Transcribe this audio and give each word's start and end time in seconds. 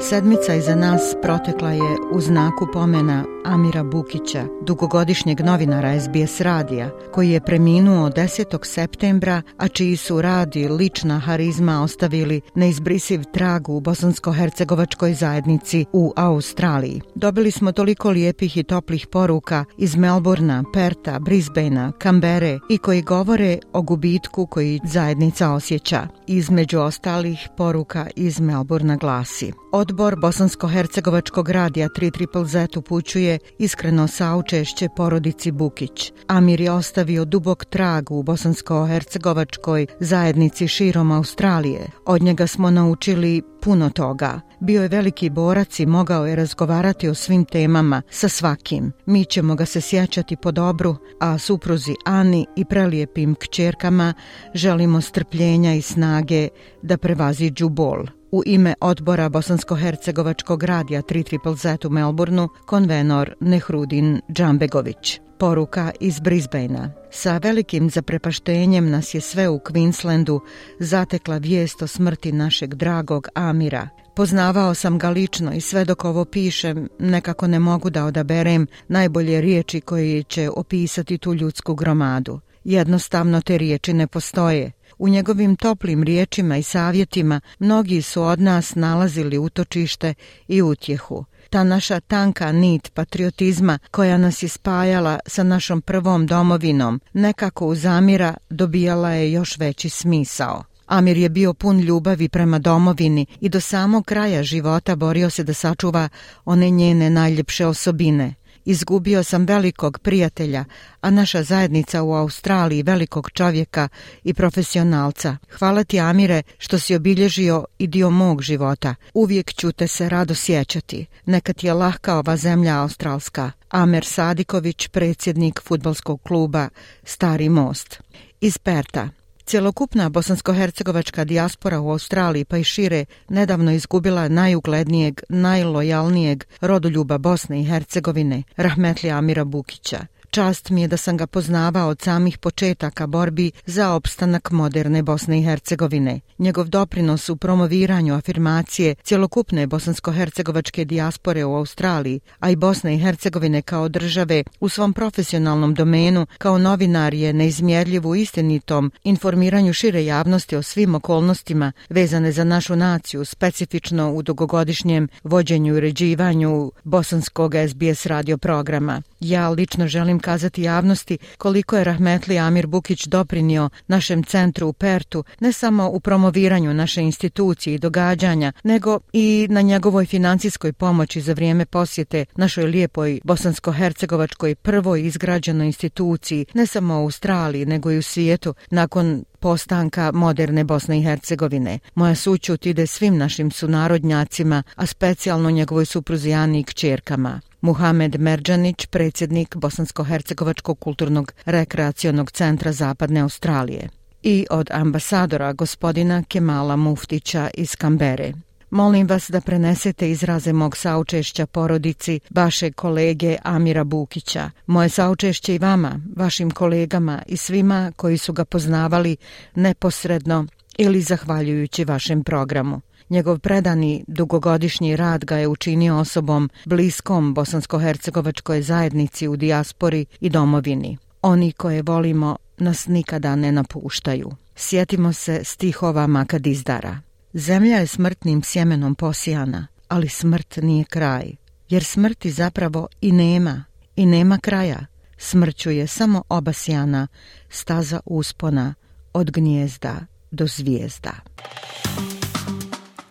Sedmica 0.00 0.54
iza 0.54 0.74
nas 0.74 1.14
protekla 1.22 1.70
je 1.70 1.96
u 2.12 2.20
znaku 2.20 2.66
pomena 2.72 3.24
Amira 3.44 3.84
Bukića, 3.84 4.46
dugogodišnjeg 4.62 5.40
novinara 5.40 6.00
SBS 6.00 6.40
radija, 6.40 6.90
koji 7.12 7.30
je 7.30 7.40
preminuo 7.40 8.10
10. 8.10 8.64
septembra, 8.64 9.42
a 9.58 9.68
čiji 9.68 9.96
su 9.96 10.22
radi 10.22 10.68
lična 10.68 11.18
harizma 11.18 11.82
ostavili 11.82 12.40
neizbrisiv 12.54 13.24
trag 13.32 13.68
u 13.68 13.80
bosansko-hercegovačkoj 13.80 15.14
zajednici 15.14 15.84
u 15.92 16.12
Australiji. 16.16 17.00
Dobili 17.14 17.50
smo 17.50 17.72
toliko 17.72 18.10
lijepih 18.10 18.56
i 18.56 18.62
toplih 18.62 19.06
poruka 19.06 19.64
iz 19.78 19.96
Melbourna, 19.96 20.64
Perta, 20.72 21.18
Brisbanea, 21.18 21.92
Kambere 21.98 22.58
i 22.70 22.78
koji 22.78 23.02
govore 23.02 23.58
o 23.72 23.82
gubitku 23.82 24.46
koji 24.46 24.80
zajednica 24.84 25.50
osjeća. 25.50 26.08
Između 26.26 26.80
ostalih 26.80 27.48
poruka 27.56 28.06
iz 28.16 28.40
Melbourna 28.40 28.96
glasi. 28.96 29.52
Odbor 29.84 30.16
Bosansko-Hercegovačkog 30.16 31.48
radija 31.48 31.88
3 31.88 32.44
Z 32.44 32.78
upućuje 32.78 33.38
iskreno 33.58 34.08
saučešće 34.08 34.88
porodici 34.96 35.50
Bukić. 35.50 36.12
Amir 36.26 36.60
je 36.60 36.72
ostavio 36.72 37.24
dubok 37.24 37.64
trag 37.64 38.10
u 38.10 38.22
Bosansko-Hercegovačkoj 38.22 39.86
zajednici 40.00 40.68
širom 40.68 41.12
Australije. 41.12 41.90
Od 42.06 42.22
njega 42.22 42.46
smo 42.46 42.70
naučili 42.70 43.42
puno 43.64 43.90
toga. 43.90 44.40
Bio 44.60 44.82
je 44.82 44.88
veliki 44.88 45.30
borac 45.30 45.80
i 45.80 45.86
mogao 45.86 46.26
je 46.26 46.36
razgovarati 46.36 47.08
o 47.08 47.14
svim 47.14 47.44
temama 47.44 48.02
sa 48.10 48.28
svakim. 48.28 48.92
Mi 49.06 49.24
ćemo 49.24 49.54
ga 49.54 49.64
se 49.64 49.80
sjećati 49.80 50.36
po 50.36 50.52
dobru, 50.52 50.96
a 51.20 51.38
supruzi 51.38 51.94
Ani 52.04 52.46
i 52.56 52.64
prelijepim 52.64 53.34
kćerkama 53.34 54.14
želimo 54.54 55.00
strpljenja 55.00 55.74
i 55.74 55.82
snage 55.82 56.48
da 56.82 56.96
prevaziđu 56.96 57.68
bol 57.68 58.06
u 58.32 58.42
ime 58.46 58.74
odbora 58.80 59.28
Bosansko-Hercegovačkog 59.28 60.62
radija 60.62 61.02
3 61.02 61.56
Z 61.56 61.86
u 61.86 61.90
Melbourneu, 61.90 62.48
konvenor 62.66 63.34
Nehrudin 63.40 64.20
Džambegović. 64.32 65.20
Poruka 65.44 65.90
iz 66.00 66.20
Brisbanea. 66.20 66.88
Sa 67.10 67.38
velikim 67.38 67.90
zaprepaštenjem 67.90 68.90
nas 68.90 69.14
je 69.14 69.20
sve 69.20 69.48
u 69.48 69.58
Queenslandu 69.58 70.40
zatekla 70.78 71.36
vijest 71.38 71.82
o 71.82 71.86
smrti 71.86 72.32
našeg 72.32 72.74
dragog 72.74 73.28
Amira. 73.34 73.88
Poznavao 74.16 74.74
sam 74.74 74.98
ga 74.98 75.10
lično 75.10 75.52
i 75.52 75.60
sve 75.60 75.84
dok 75.84 76.04
ovo 76.04 76.24
pišem, 76.24 76.88
nekako 76.98 77.46
ne 77.46 77.58
mogu 77.58 77.90
da 77.90 78.04
odaberem 78.04 78.66
najbolje 78.88 79.40
riječi 79.40 79.80
koji 79.80 80.24
će 80.24 80.50
opisati 80.50 81.18
tu 81.18 81.34
ljudsku 81.34 81.74
gromadu. 81.74 82.40
Jednostavno 82.64 83.40
te 83.40 83.58
riječi 83.58 83.92
ne 83.92 84.06
postoje. 84.06 84.72
U 84.98 85.08
njegovim 85.08 85.56
toplim 85.56 86.02
riječima 86.02 86.56
i 86.56 86.62
savjetima 86.62 87.40
mnogi 87.58 88.02
su 88.02 88.22
od 88.22 88.40
nas 88.40 88.74
nalazili 88.74 89.38
utočište 89.38 90.14
i 90.48 90.62
utjehu. 90.62 91.24
Ta 91.54 91.64
naša 91.64 92.00
tanka 92.00 92.52
nit 92.52 92.90
patriotizma 92.94 93.78
koja 93.90 94.18
nas 94.18 94.42
je 94.42 94.48
spajala 94.48 95.18
sa 95.26 95.42
našom 95.42 95.82
prvom 95.82 96.26
domovinom 96.26 97.00
nekako 97.12 97.66
u 97.66 97.74
zamira 97.74 98.34
dobijala 98.50 99.10
je 99.10 99.32
još 99.32 99.58
veći 99.58 99.88
smisao. 99.88 100.64
Amir 100.86 101.16
je 101.16 101.28
bio 101.28 101.54
pun 101.54 101.80
ljubavi 101.80 102.28
prema 102.28 102.58
domovini 102.58 103.26
i 103.40 103.48
do 103.48 103.60
samog 103.60 104.04
kraja 104.04 104.42
života 104.42 104.96
borio 104.96 105.30
se 105.30 105.44
da 105.44 105.54
sačuva 105.54 106.08
one 106.44 106.70
njene 106.70 107.10
najljepše 107.10 107.66
osobine– 107.66 108.34
Izgubio 108.64 109.24
sam 109.24 109.44
velikog 109.46 109.98
prijatelja, 109.98 110.64
a 111.00 111.10
naša 111.10 111.42
zajednica 111.42 112.02
u 112.02 112.14
Australiji 112.14 112.82
velikog 112.82 113.30
čovjeka 113.30 113.88
i 114.24 114.34
profesionalca. 114.34 115.36
Hvala 115.58 115.84
ti, 115.84 116.00
Amire, 116.00 116.42
što 116.58 116.78
si 116.78 116.94
obilježio 116.94 117.64
i 117.78 117.86
dio 117.86 118.10
mog 118.10 118.42
života. 118.42 118.94
Uvijek 119.14 119.52
ću 119.52 119.72
te 119.72 119.88
se 119.88 120.08
rado 120.08 120.34
sjećati. 120.34 121.06
Neka 121.26 121.52
ti 121.52 121.66
je 121.66 121.74
lahka 121.74 122.18
ova 122.18 122.36
zemlja 122.36 122.80
australska. 122.80 123.50
Amer 123.68 124.04
Sadiković, 124.04 124.88
predsjednik 124.88 125.60
futbolskog 125.62 126.22
kluba 126.22 126.68
Stari 127.04 127.48
most. 127.48 128.00
Iz 128.40 128.58
Perta. 128.58 129.23
Cjelokupna 129.46 130.08
bosansko-hercegovačka 130.08 131.24
dijaspora 131.24 131.80
u 131.80 131.90
Australiji 131.90 132.44
pa 132.44 132.56
i 132.56 132.64
šire 132.64 133.04
nedavno 133.28 133.72
izgubila 133.72 134.28
najuglednijeg, 134.28 135.20
najlojalnijeg 135.28 136.44
rodoljuba 136.60 137.18
Bosne 137.18 137.60
i 137.60 137.64
Hercegovine, 137.64 138.42
Rahmetli 138.56 139.10
Amira 139.10 139.44
Bukića. 139.44 140.06
Čast 140.34 140.70
mi 140.70 140.82
je 140.82 140.88
da 140.88 140.96
sam 140.96 141.16
ga 141.16 141.26
poznavao 141.26 141.88
od 141.88 142.00
samih 142.00 142.38
početaka 142.38 143.06
borbi 143.06 143.50
za 143.66 143.92
opstanak 143.92 144.50
moderne 144.50 145.02
Bosne 145.02 145.38
i 145.38 145.42
Hercegovine. 145.42 146.20
Njegov 146.38 146.68
doprinos 146.68 147.28
u 147.28 147.36
promoviranju 147.36 148.14
afirmacije 148.14 148.94
cjelokupne 148.94 149.66
bosansko-hercegovačke 149.66 150.84
dijaspore 150.84 151.44
u 151.44 151.54
Australiji, 151.54 152.20
a 152.38 152.50
i 152.50 152.56
Bosne 152.56 152.94
i 152.94 152.98
Hercegovine 152.98 153.62
kao 153.62 153.88
države 153.88 154.42
u 154.60 154.68
svom 154.68 154.92
profesionalnom 154.92 155.74
domenu, 155.74 156.26
kao 156.38 156.58
novinar 156.58 157.14
je 157.14 157.32
neizmjerljivo 157.32 158.14
istinitom 158.14 158.92
informiranju 159.04 159.72
šire 159.72 160.04
javnosti 160.04 160.56
o 160.56 160.62
svim 160.62 160.94
okolnostima 160.94 161.72
vezane 161.88 162.32
za 162.32 162.44
našu 162.44 162.76
naciju, 162.76 163.24
specifično 163.24 164.12
u 164.12 164.22
dugogodišnjem 164.22 165.08
vođenju 165.24 165.74
i 165.74 165.76
uređivanju 165.76 166.72
bosanskog 166.84 167.54
SBS 167.68 168.06
radio 168.06 168.38
programa. 168.38 169.02
Ja 169.20 169.48
lično 169.48 169.88
želim 169.88 170.20
kazati 170.24 170.62
javnosti 170.62 171.18
koliko 171.38 171.76
je 171.76 171.84
Rahmetli 171.84 172.38
Amir 172.38 172.66
Bukić 172.66 173.06
doprinio 173.06 173.70
našem 173.86 174.22
centru 174.22 174.68
u 174.68 174.72
Pertu, 174.72 175.24
ne 175.40 175.52
samo 175.52 175.88
u 175.88 176.00
promoviranju 176.00 176.74
naše 176.74 177.02
institucije 177.02 177.74
i 177.74 177.78
događanja, 177.78 178.52
nego 178.64 179.00
i 179.12 179.46
na 179.50 179.60
njegovoj 179.60 180.06
financijskoj 180.06 180.72
pomoći 180.72 181.20
za 181.20 181.32
vrijeme 181.32 181.66
posjete 181.66 182.24
našoj 182.36 182.64
lijepoj 182.64 183.20
bosansko-hercegovačkoj 183.24 184.54
prvoj 184.54 185.06
izgrađenoj 185.06 185.66
instituciji, 185.66 186.46
ne 186.54 186.66
samo 186.66 186.94
u 186.94 187.02
Australiji, 187.02 187.66
nego 187.66 187.90
i 187.90 187.98
u 187.98 188.02
svijetu, 188.02 188.54
nakon 188.70 189.24
postanka 189.40 190.12
moderne 190.12 190.64
Bosne 190.64 190.98
i 190.98 191.02
Hercegovine. 191.02 191.78
Moja 191.94 192.14
sućut 192.14 192.66
ide 192.66 192.86
svim 192.86 193.16
našim 193.16 193.50
sunarodnjacima, 193.50 194.62
a 194.76 194.86
specijalno 194.86 195.50
njegovoj 195.50 195.84
supruzi 195.84 196.32
Ani 196.32 196.60
i 196.60 196.64
kćerkama. 196.64 197.40
Muhamed 197.64 198.20
Merđanić, 198.20 198.86
predsjednik 198.86 199.56
Bosansko-Hercegovačkog 199.56 200.78
kulturnog 200.78 201.32
rekreacionog 201.46 202.30
centra 202.30 202.72
Zapadne 202.72 203.20
Australije 203.20 203.88
i 204.22 204.46
od 204.50 204.70
ambasadora 204.70 205.52
gospodina 205.52 206.22
Kemala 206.28 206.76
Muftića 206.76 207.50
iz 207.54 207.76
Kambere. 207.76 208.32
Molim 208.70 209.06
vas 209.06 209.30
da 209.30 209.40
prenesete 209.40 210.10
izraze 210.10 210.52
mog 210.52 210.76
saučešća 210.76 211.46
porodici 211.46 212.20
vašeg 212.30 212.74
kolege 212.74 213.36
Amira 213.42 213.84
Bukića. 213.84 214.50
Moje 214.66 214.88
saučešće 214.88 215.54
i 215.54 215.58
vama, 215.58 216.00
vašim 216.16 216.50
kolegama 216.50 217.22
i 217.26 217.36
svima 217.36 217.92
koji 217.96 218.18
su 218.18 218.32
ga 218.32 218.44
poznavali 218.44 219.16
neposredno 219.54 220.46
ili 220.78 221.00
zahvaljujući 221.00 221.84
vašem 221.84 222.24
programu. 222.24 222.80
Njegov 223.14 223.38
predani 223.38 224.04
dugogodišnji 224.06 224.96
rad 224.96 225.24
ga 225.24 225.36
je 225.36 225.48
učinio 225.48 225.98
osobom 225.98 226.50
bliskom 226.64 227.34
bosansko-hercegovačkoj 227.34 228.60
zajednici 228.62 229.28
u 229.28 229.36
dijaspori 229.36 230.06
i 230.20 230.30
domovini. 230.30 230.98
Oni 231.22 231.52
koje 231.52 231.82
volimo 231.82 232.36
nas 232.58 232.86
nikada 232.86 233.36
ne 233.36 233.52
napuštaju. 233.52 234.30
Sjetimo 234.56 235.12
se 235.12 235.40
stihova 235.44 236.06
Makadizdara. 236.06 237.00
Zemlja 237.32 237.76
je 237.76 237.86
smrtnim 237.86 238.42
sjemenom 238.42 238.94
posijana, 238.94 239.66
ali 239.88 240.08
smrt 240.08 240.56
nije 240.56 240.84
kraj. 240.84 241.32
Jer 241.68 241.84
smrti 241.84 242.30
zapravo 242.30 242.88
i 243.00 243.12
nema, 243.12 243.64
i 243.96 244.06
nema 244.06 244.38
kraja. 244.38 244.86
Smrću 245.18 245.70
je 245.70 245.86
samo 245.86 246.22
obasjana, 246.28 247.08
staza 247.48 248.00
uspona, 248.04 248.74
od 249.12 249.30
gnjezda 249.30 250.06
do 250.30 250.46
zvijezda 250.46 251.12